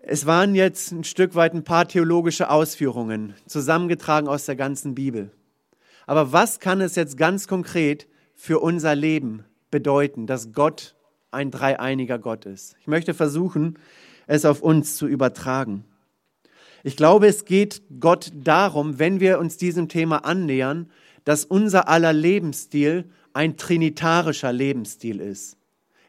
[0.00, 5.30] Es waren jetzt ein Stück weit ein paar theologische Ausführungen, zusammengetragen aus der ganzen Bibel.
[6.06, 10.94] Aber was kann es jetzt ganz konkret für unser Leben bedeuten, dass Gott
[11.30, 12.76] ein dreieiniger Gott ist?
[12.80, 13.78] Ich möchte versuchen,
[14.26, 15.84] es auf uns zu übertragen.
[16.82, 20.90] Ich glaube, es geht Gott darum, wenn wir uns diesem Thema annähern,
[21.24, 25.56] dass unser aller Lebensstil ein trinitarischer Lebensstil ist.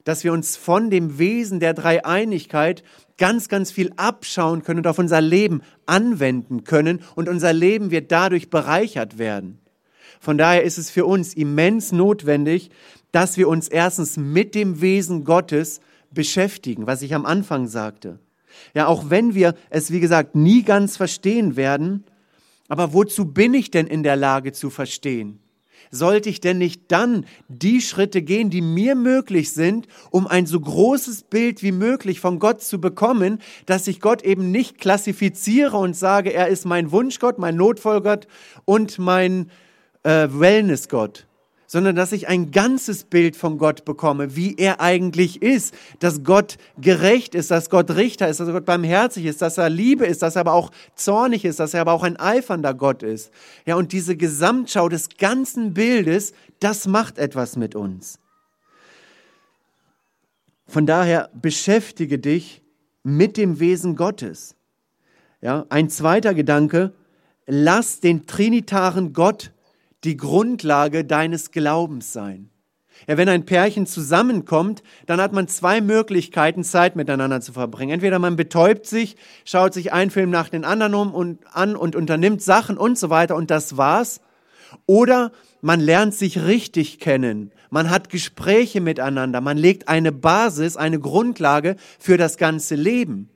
[0.04, 2.84] Dass wir uns von dem Wesen der Dreieinigkeit
[3.18, 8.12] ganz, ganz viel abschauen können und auf unser Leben anwenden können und unser Leben wird
[8.12, 9.60] dadurch bereichert werden.
[10.20, 12.70] Von daher ist es für uns immens notwendig,
[13.12, 15.80] dass wir uns erstens mit dem Wesen Gottes
[16.12, 18.20] beschäftigen, was ich am Anfang sagte.
[18.74, 22.04] Ja, auch wenn wir es, wie gesagt, nie ganz verstehen werden,
[22.68, 25.40] aber wozu bin ich denn in der Lage zu verstehen?
[25.92, 30.60] Sollte ich denn nicht dann die Schritte gehen, die mir möglich sind, um ein so
[30.60, 35.96] großes Bild wie möglich von Gott zu bekommen, dass ich Gott eben nicht klassifiziere und
[35.96, 38.28] sage, er ist mein Wunschgott, mein Notfallgott
[38.66, 39.52] und mein
[40.06, 41.26] äh, Wellnessgott,
[41.66, 46.58] sondern dass ich ein ganzes Bild von Gott bekomme, wie er eigentlich ist, dass Gott
[46.78, 50.36] gerecht ist, dass Gott Richter ist, dass Gott barmherzig ist, dass er Liebe ist, dass
[50.36, 53.32] er aber auch zornig ist, dass er aber auch ein eifernder Gott ist.
[53.66, 58.20] Ja, und diese Gesamtschau des ganzen Bildes, das macht etwas mit uns.
[60.68, 62.62] Von daher beschäftige dich
[63.04, 64.56] mit dem Wesen Gottes.
[65.42, 66.94] Ja, ein zweiter Gedanke,
[67.48, 69.52] lass den trinitaren Gott
[70.06, 72.50] die Grundlage deines Glaubens sein.
[73.08, 77.92] Ja, wenn ein Pärchen zusammenkommt, dann hat man zwei Möglichkeiten, Zeit miteinander zu verbringen.
[77.92, 81.96] Entweder man betäubt sich, schaut sich einen Film nach den anderen um und an und
[81.96, 84.22] unternimmt Sachen und so weiter und das war's.
[84.86, 87.52] Oder man lernt sich richtig kennen.
[87.70, 89.42] Man hat Gespräche miteinander.
[89.42, 93.30] Man legt eine Basis, eine Grundlage für das ganze Leben.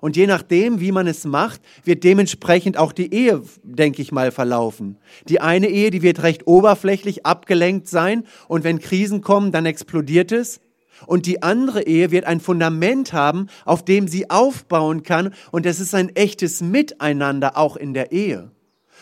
[0.00, 4.30] Und je nachdem, wie man es macht, wird dementsprechend auch die Ehe, denke ich mal,
[4.30, 4.98] verlaufen.
[5.28, 10.32] Die eine Ehe, die wird recht oberflächlich abgelenkt sein und wenn Krisen kommen, dann explodiert
[10.32, 10.60] es.
[11.06, 15.80] Und die andere Ehe wird ein Fundament haben, auf dem sie aufbauen kann und es
[15.80, 18.50] ist ein echtes Miteinander auch in der Ehe.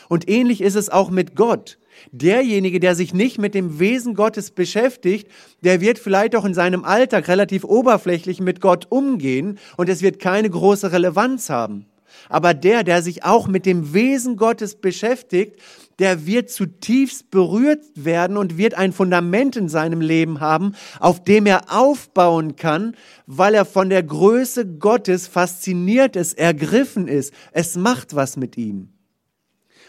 [0.09, 1.79] Und ähnlich ist es auch mit Gott.
[2.13, 5.29] Derjenige, der sich nicht mit dem Wesen Gottes beschäftigt,
[5.63, 10.19] der wird vielleicht auch in seinem Alltag relativ oberflächlich mit Gott umgehen und es wird
[10.19, 11.87] keine große Relevanz haben.
[12.29, 15.61] Aber der, der sich auch mit dem Wesen Gottes beschäftigt,
[15.99, 21.47] der wird zutiefst berührt werden und wird ein Fundament in seinem Leben haben, auf dem
[21.47, 22.95] er aufbauen kann,
[23.27, 27.33] weil er von der Größe Gottes fasziniert ist, ergriffen ist.
[27.53, 28.96] Es macht was mit ihm.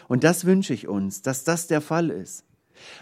[0.08, 2.44] Und das wünsche ich uns, dass das der Fall ist.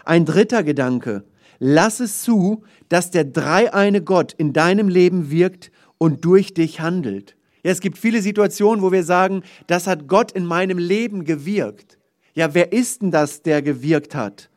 [0.05, 1.23] Ein dritter Gedanke.
[1.59, 7.35] Lass es zu, dass der dreieine Gott in deinem Leben wirkt und durch dich handelt.
[7.63, 11.97] Ja, es gibt viele Situationen, wo wir sagen, das hat Gott in meinem Leben gewirkt.
[12.35, 14.49] Ja, wer ist denn das, der gewirkt hat?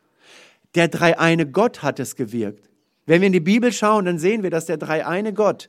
[0.75, 2.69] Der dreieine Gott hat es gewirkt.
[3.05, 5.67] Wenn wir in die Bibel schauen, dann sehen wir, dass der dreieine Gott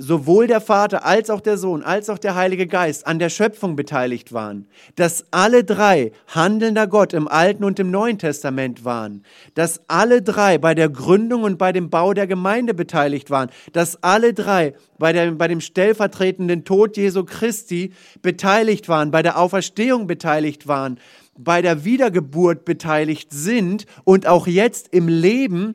[0.00, 3.76] sowohl der Vater als auch der Sohn als auch der Heilige Geist an der Schöpfung
[3.76, 9.22] beteiligt waren, dass alle drei handelnder Gott im Alten und im Neuen Testament waren,
[9.54, 14.02] dass alle drei bei der Gründung und bei dem Bau der Gemeinde beteiligt waren, dass
[14.02, 20.06] alle drei bei, der, bei dem stellvertretenden Tod Jesu Christi beteiligt waren, bei der Auferstehung
[20.06, 20.98] beteiligt waren,
[21.38, 25.74] bei der Wiedergeburt beteiligt sind und auch jetzt im Leben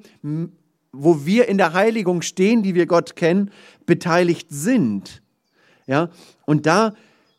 [0.97, 3.51] wo wir in der Heiligung stehen, die wir Gott kennen,
[3.85, 5.21] beteiligt sind.
[5.87, 6.09] Ja,
[6.45, 6.93] und da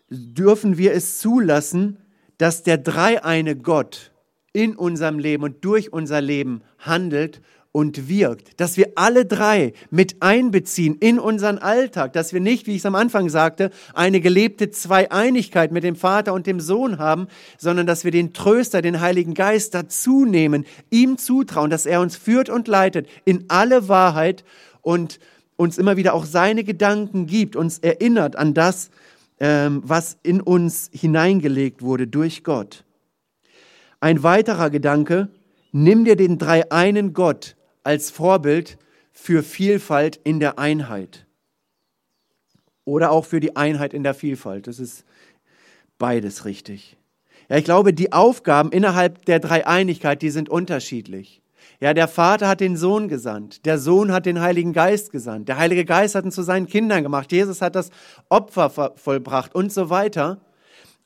[0.09, 1.99] dürfen wir es zulassen,
[2.39, 4.13] dass der dreieine Gott
[4.53, 7.41] in unserem Leben und durch unser Leben handelt
[7.77, 12.71] und wirkt, dass wir alle drei mit einbeziehen in unseren Alltag, dass wir nicht, wie
[12.71, 17.27] ich es am Anfang sagte, eine gelebte Zweieinigkeit mit dem Vater und dem Sohn haben,
[17.59, 22.17] sondern dass wir den Tröster, den Heiligen Geist dazu nehmen, ihm zutrauen, dass er uns
[22.17, 24.43] führt und leitet in alle Wahrheit
[24.81, 25.21] und
[25.57, 28.89] uns immer wieder auch seine Gedanken gibt, uns erinnert an das,
[29.39, 32.85] ähm, was in uns hineingelegt wurde durch Gott.
[34.01, 35.29] Ein weiterer Gedanke,
[35.73, 37.56] nimm dir den dreieinen Gott
[37.87, 38.79] als Vorbild
[39.13, 41.27] für Vielfalt in der Einheit.
[42.85, 44.67] Oder auch für die Einheit in der Vielfalt.
[44.67, 45.05] Das ist
[45.99, 46.97] beides richtig.
[47.49, 51.43] Ja, ich glaube, die Aufgaben innerhalb der Dreieinigkeit, die sind unterschiedlich.
[51.81, 55.59] Ja, der Vater hat den Sohn gesandt, der Sohn hat den Heiligen Geist gesandt, der
[55.59, 57.91] Heilige Geist hat ihn zu seinen Kindern gemacht, Jesus hat das
[58.29, 60.41] Opfer vollbracht und so weiter.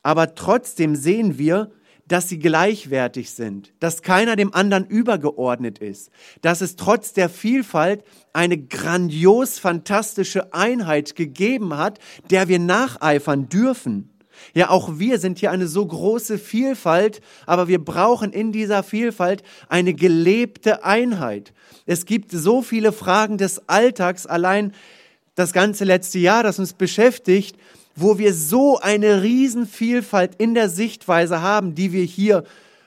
[0.01, 1.71] Aber trotzdem sehen wir,
[2.07, 6.11] dass sie gleichwertig sind, dass keiner dem anderen übergeordnet ist,
[6.41, 14.09] dass es trotz der Vielfalt eine grandios fantastische Einheit gegeben hat, der wir nacheifern dürfen.
[14.53, 19.43] Ja, auch wir sind hier eine so große Vielfalt, aber wir brauchen in dieser Vielfalt
[19.69, 21.53] eine gelebte Einheit.
[21.85, 24.73] Es gibt so viele Fragen des Alltags, allein
[25.35, 27.55] das ganze letzte Jahr, das uns beschäftigt,
[27.95, 32.43] wo wir so eine Riesenvielfalt in der Sichtweise haben, die wir hier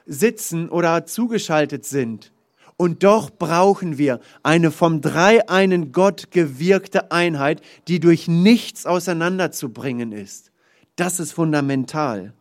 [0.07, 2.33] sitzen oder zugeschaltet sind.
[2.77, 10.51] Und doch brauchen wir eine vom dreieinen Gott gewirkte Einheit, die durch nichts auseinanderzubringen ist.
[10.97, 12.33] Das ist fundamental.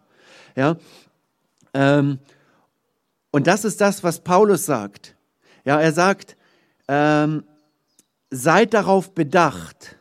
[0.56, 0.78] Ja,
[1.74, 2.20] ähm,
[3.32, 5.16] und das ist das, was Paulus sagt.
[5.66, 6.36] Ja, er sagt,
[6.88, 7.44] ähm,
[8.30, 9.98] seid darauf bedacht,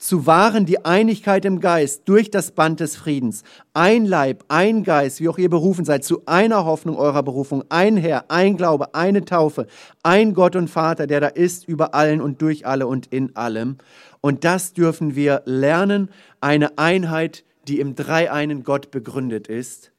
[0.00, 3.44] zu wahren die Einigkeit im Geist durch das Band des Friedens.
[3.74, 7.98] Ein Leib, ein Geist, wie auch ihr berufen seid, zu einer Hoffnung eurer Berufung, ein
[7.98, 9.66] Herr, ein Glaube, eine Taufe,
[10.02, 13.76] ein Gott und Vater, der da ist über allen und durch alle und in allem.
[14.22, 16.08] Und das dürfen wir lernen,
[16.40, 19.92] eine Einheit, die im dreieinen Gott begründet ist.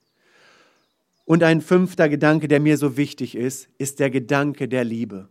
[1.25, 5.29] Und ein fünfter Gedanke, der mir so wichtig ist, ist der Gedanke der Liebe.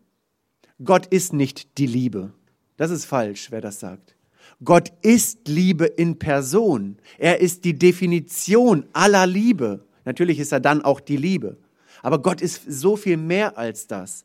[0.82, 2.32] Gott ist nicht die Liebe.
[2.76, 4.14] Das ist falsch, wer das sagt.
[4.62, 6.98] Gott ist Liebe in Person.
[7.18, 9.84] Er ist die Definition aller Liebe.
[10.04, 11.56] Natürlich ist er dann auch die Liebe.
[12.02, 14.24] Aber Gott ist so viel mehr als das.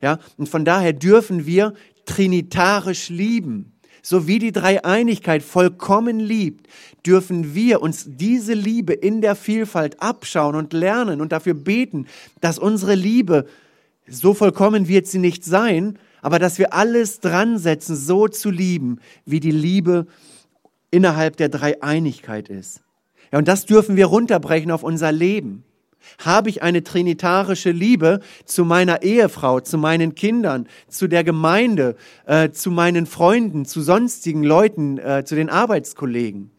[0.00, 1.74] Ja, und von daher dürfen wir
[2.06, 3.72] trinitarisch lieben.
[4.02, 6.68] So wie die Dreieinigkeit vollkommen liebt,
[7.06, 12.06] dürfen wir uns diese Liebe in der Vielfalt abschauen und lernen und dafür beten,
[12.40, 13.46] dass unsere Liebe,
[14.06, 18.98] so vollkommen wird sie nicht sein, aber dass wir alles dran setzen, so zu lieben,
[19.26, 20.06] wie die Liebe
[20.90, 22.80] innerhalb der Dreieinigkeit ist.
[23.30, 25.64] Ja, und das dürfen wir runterbrechen auf unser Leben.
[26.24, 32.48] Habe ich eine trinitarische Liebe zu meiner Ehefrau, zu meinen Kindern, zu der Gemeinde, äh,
[32.48, 36.50] zu meinen Freunden, zu sonstigen Leuten, äh, zu den Arbeitskollegen?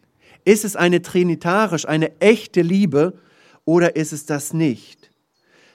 [0.44, 3.14] Ist es eine trinitarisch, eine echte Liebe
[3.64, 5.10] oder ist es das nicht?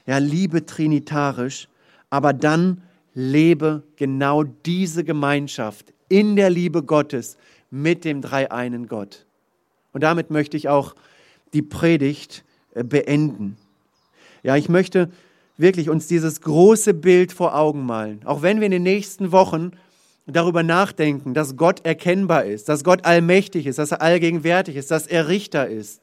[0.06, 1.68] Ja, Liebe trinitarisch,
[2.10, 7.38] aber dann lebe genau diese Gemeinschaft in der Liebe Gottes
[7.70, 9.26] mit dem dreieinen Gott.
[9.94, 10.96] Und damit möchte ich auch
[11.54, 12.44] die Predigt
[12.74, 13.58] äh, beenden.
[14.44, 15.12] Ja, ich möchte
[15.58, 18.22] wirklich uns dieses große Bild vor Augen malen.
[18.26, 19.72] Auch wenn wir in den nächsten Wochen
[20.26, 25.08] darüber nachdenken, dass Gott erkennbar ist, dass Gott allmächtig ist, dass er allgegenwärtig ist, dass
[25.08, 26.02] er Richter ist,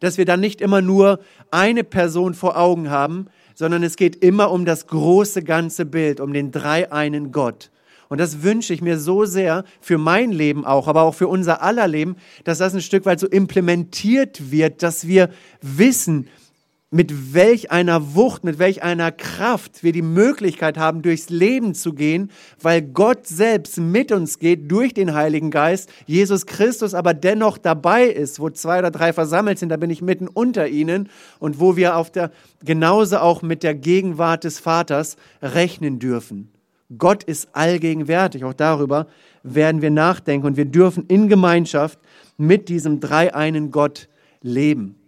[0.00, 3.26] dass wir dann nicht immer nur eine Person vor Augen haben,
[3.60, 7.70] sondern es geht immer um das große ganze Bild, um den dreieinen Gott.
[8.08, 11.60] Und das wünsche ich mir so sehr für mein Leben auch, aber auch für unser
[11.60, 15.28] aller Leben, dass das ein Stück weit so implementiert wird, dass wir
[15.60, 16.26] wissen,
[16.92, 21.92] mit welch einer Wucht, mit welch einer Kraft wir die Möglichkeit haben, durchs Leben zu
[21.92, 27.58] gehen, weil Gott selbst mit uns geht durch den Heiligen Geist, Jesus Christus aber dennoch
[27.58, 31.60] dabei ist, wo zwei oder drei versammelt sind, da bin ich mitten unter ihnen und
[31.60, 32.32] wo wir auf der,
[32.64, 36.50] genauso auch mit der Gegenwart des Vaters rechnen dürfen.
[36.98, 39.06] Gott ist allgegenwärtig, auch darüber
[39.44, 42.00] werden wir nachdenken und wir dürfen in Gemeinschaft
[42.36, 44.08] mit diesem dreieinen Gott
[44.42, 44.99] leben.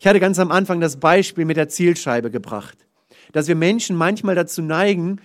[0.00, 2.86] Ich hatte ganz am Anfang das Beispiel mit der Zielscheibe gebracht,
[3.32, 5.20] dass wir Menschen manchmal dazu neigen,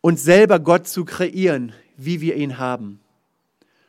[0.00, 3.00] uns selber Gott zu kreieren, wie wir ihn haben.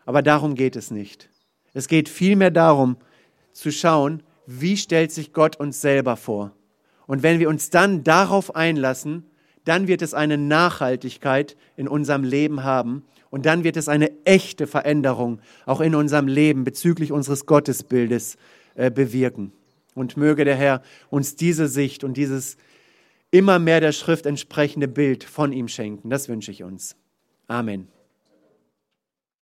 [0.05, 1.29] Aber darum geht es nicht.
[1.73, 2.97] Es geht vielmehr darum,
[3.53, 6.53] zu schauen, wie stellt sich Gott uns selber vor.
[7.05, 9.25] Und wenn wir uns dann darauf einlassen,
[9.63, 14.65] dann wird es eine Nachhaltigkeit in unserem Leben haben und dann wird es eine echte
[14.65, 18.37] Veränderung auch in unserem Leben bezüglich unseres Gottesbildes
[18.77, 19.51] äh, bewirken.
[19.95, 22.55] Und möge der Herr uns diese Sicht und dieses
[23.31, 26.09] immer mehr der Schrift entsprechende Bild von ihm schenken.
[26.09, 26.95] Das wünsche ich uns.
[27.47, 27.87] Amen.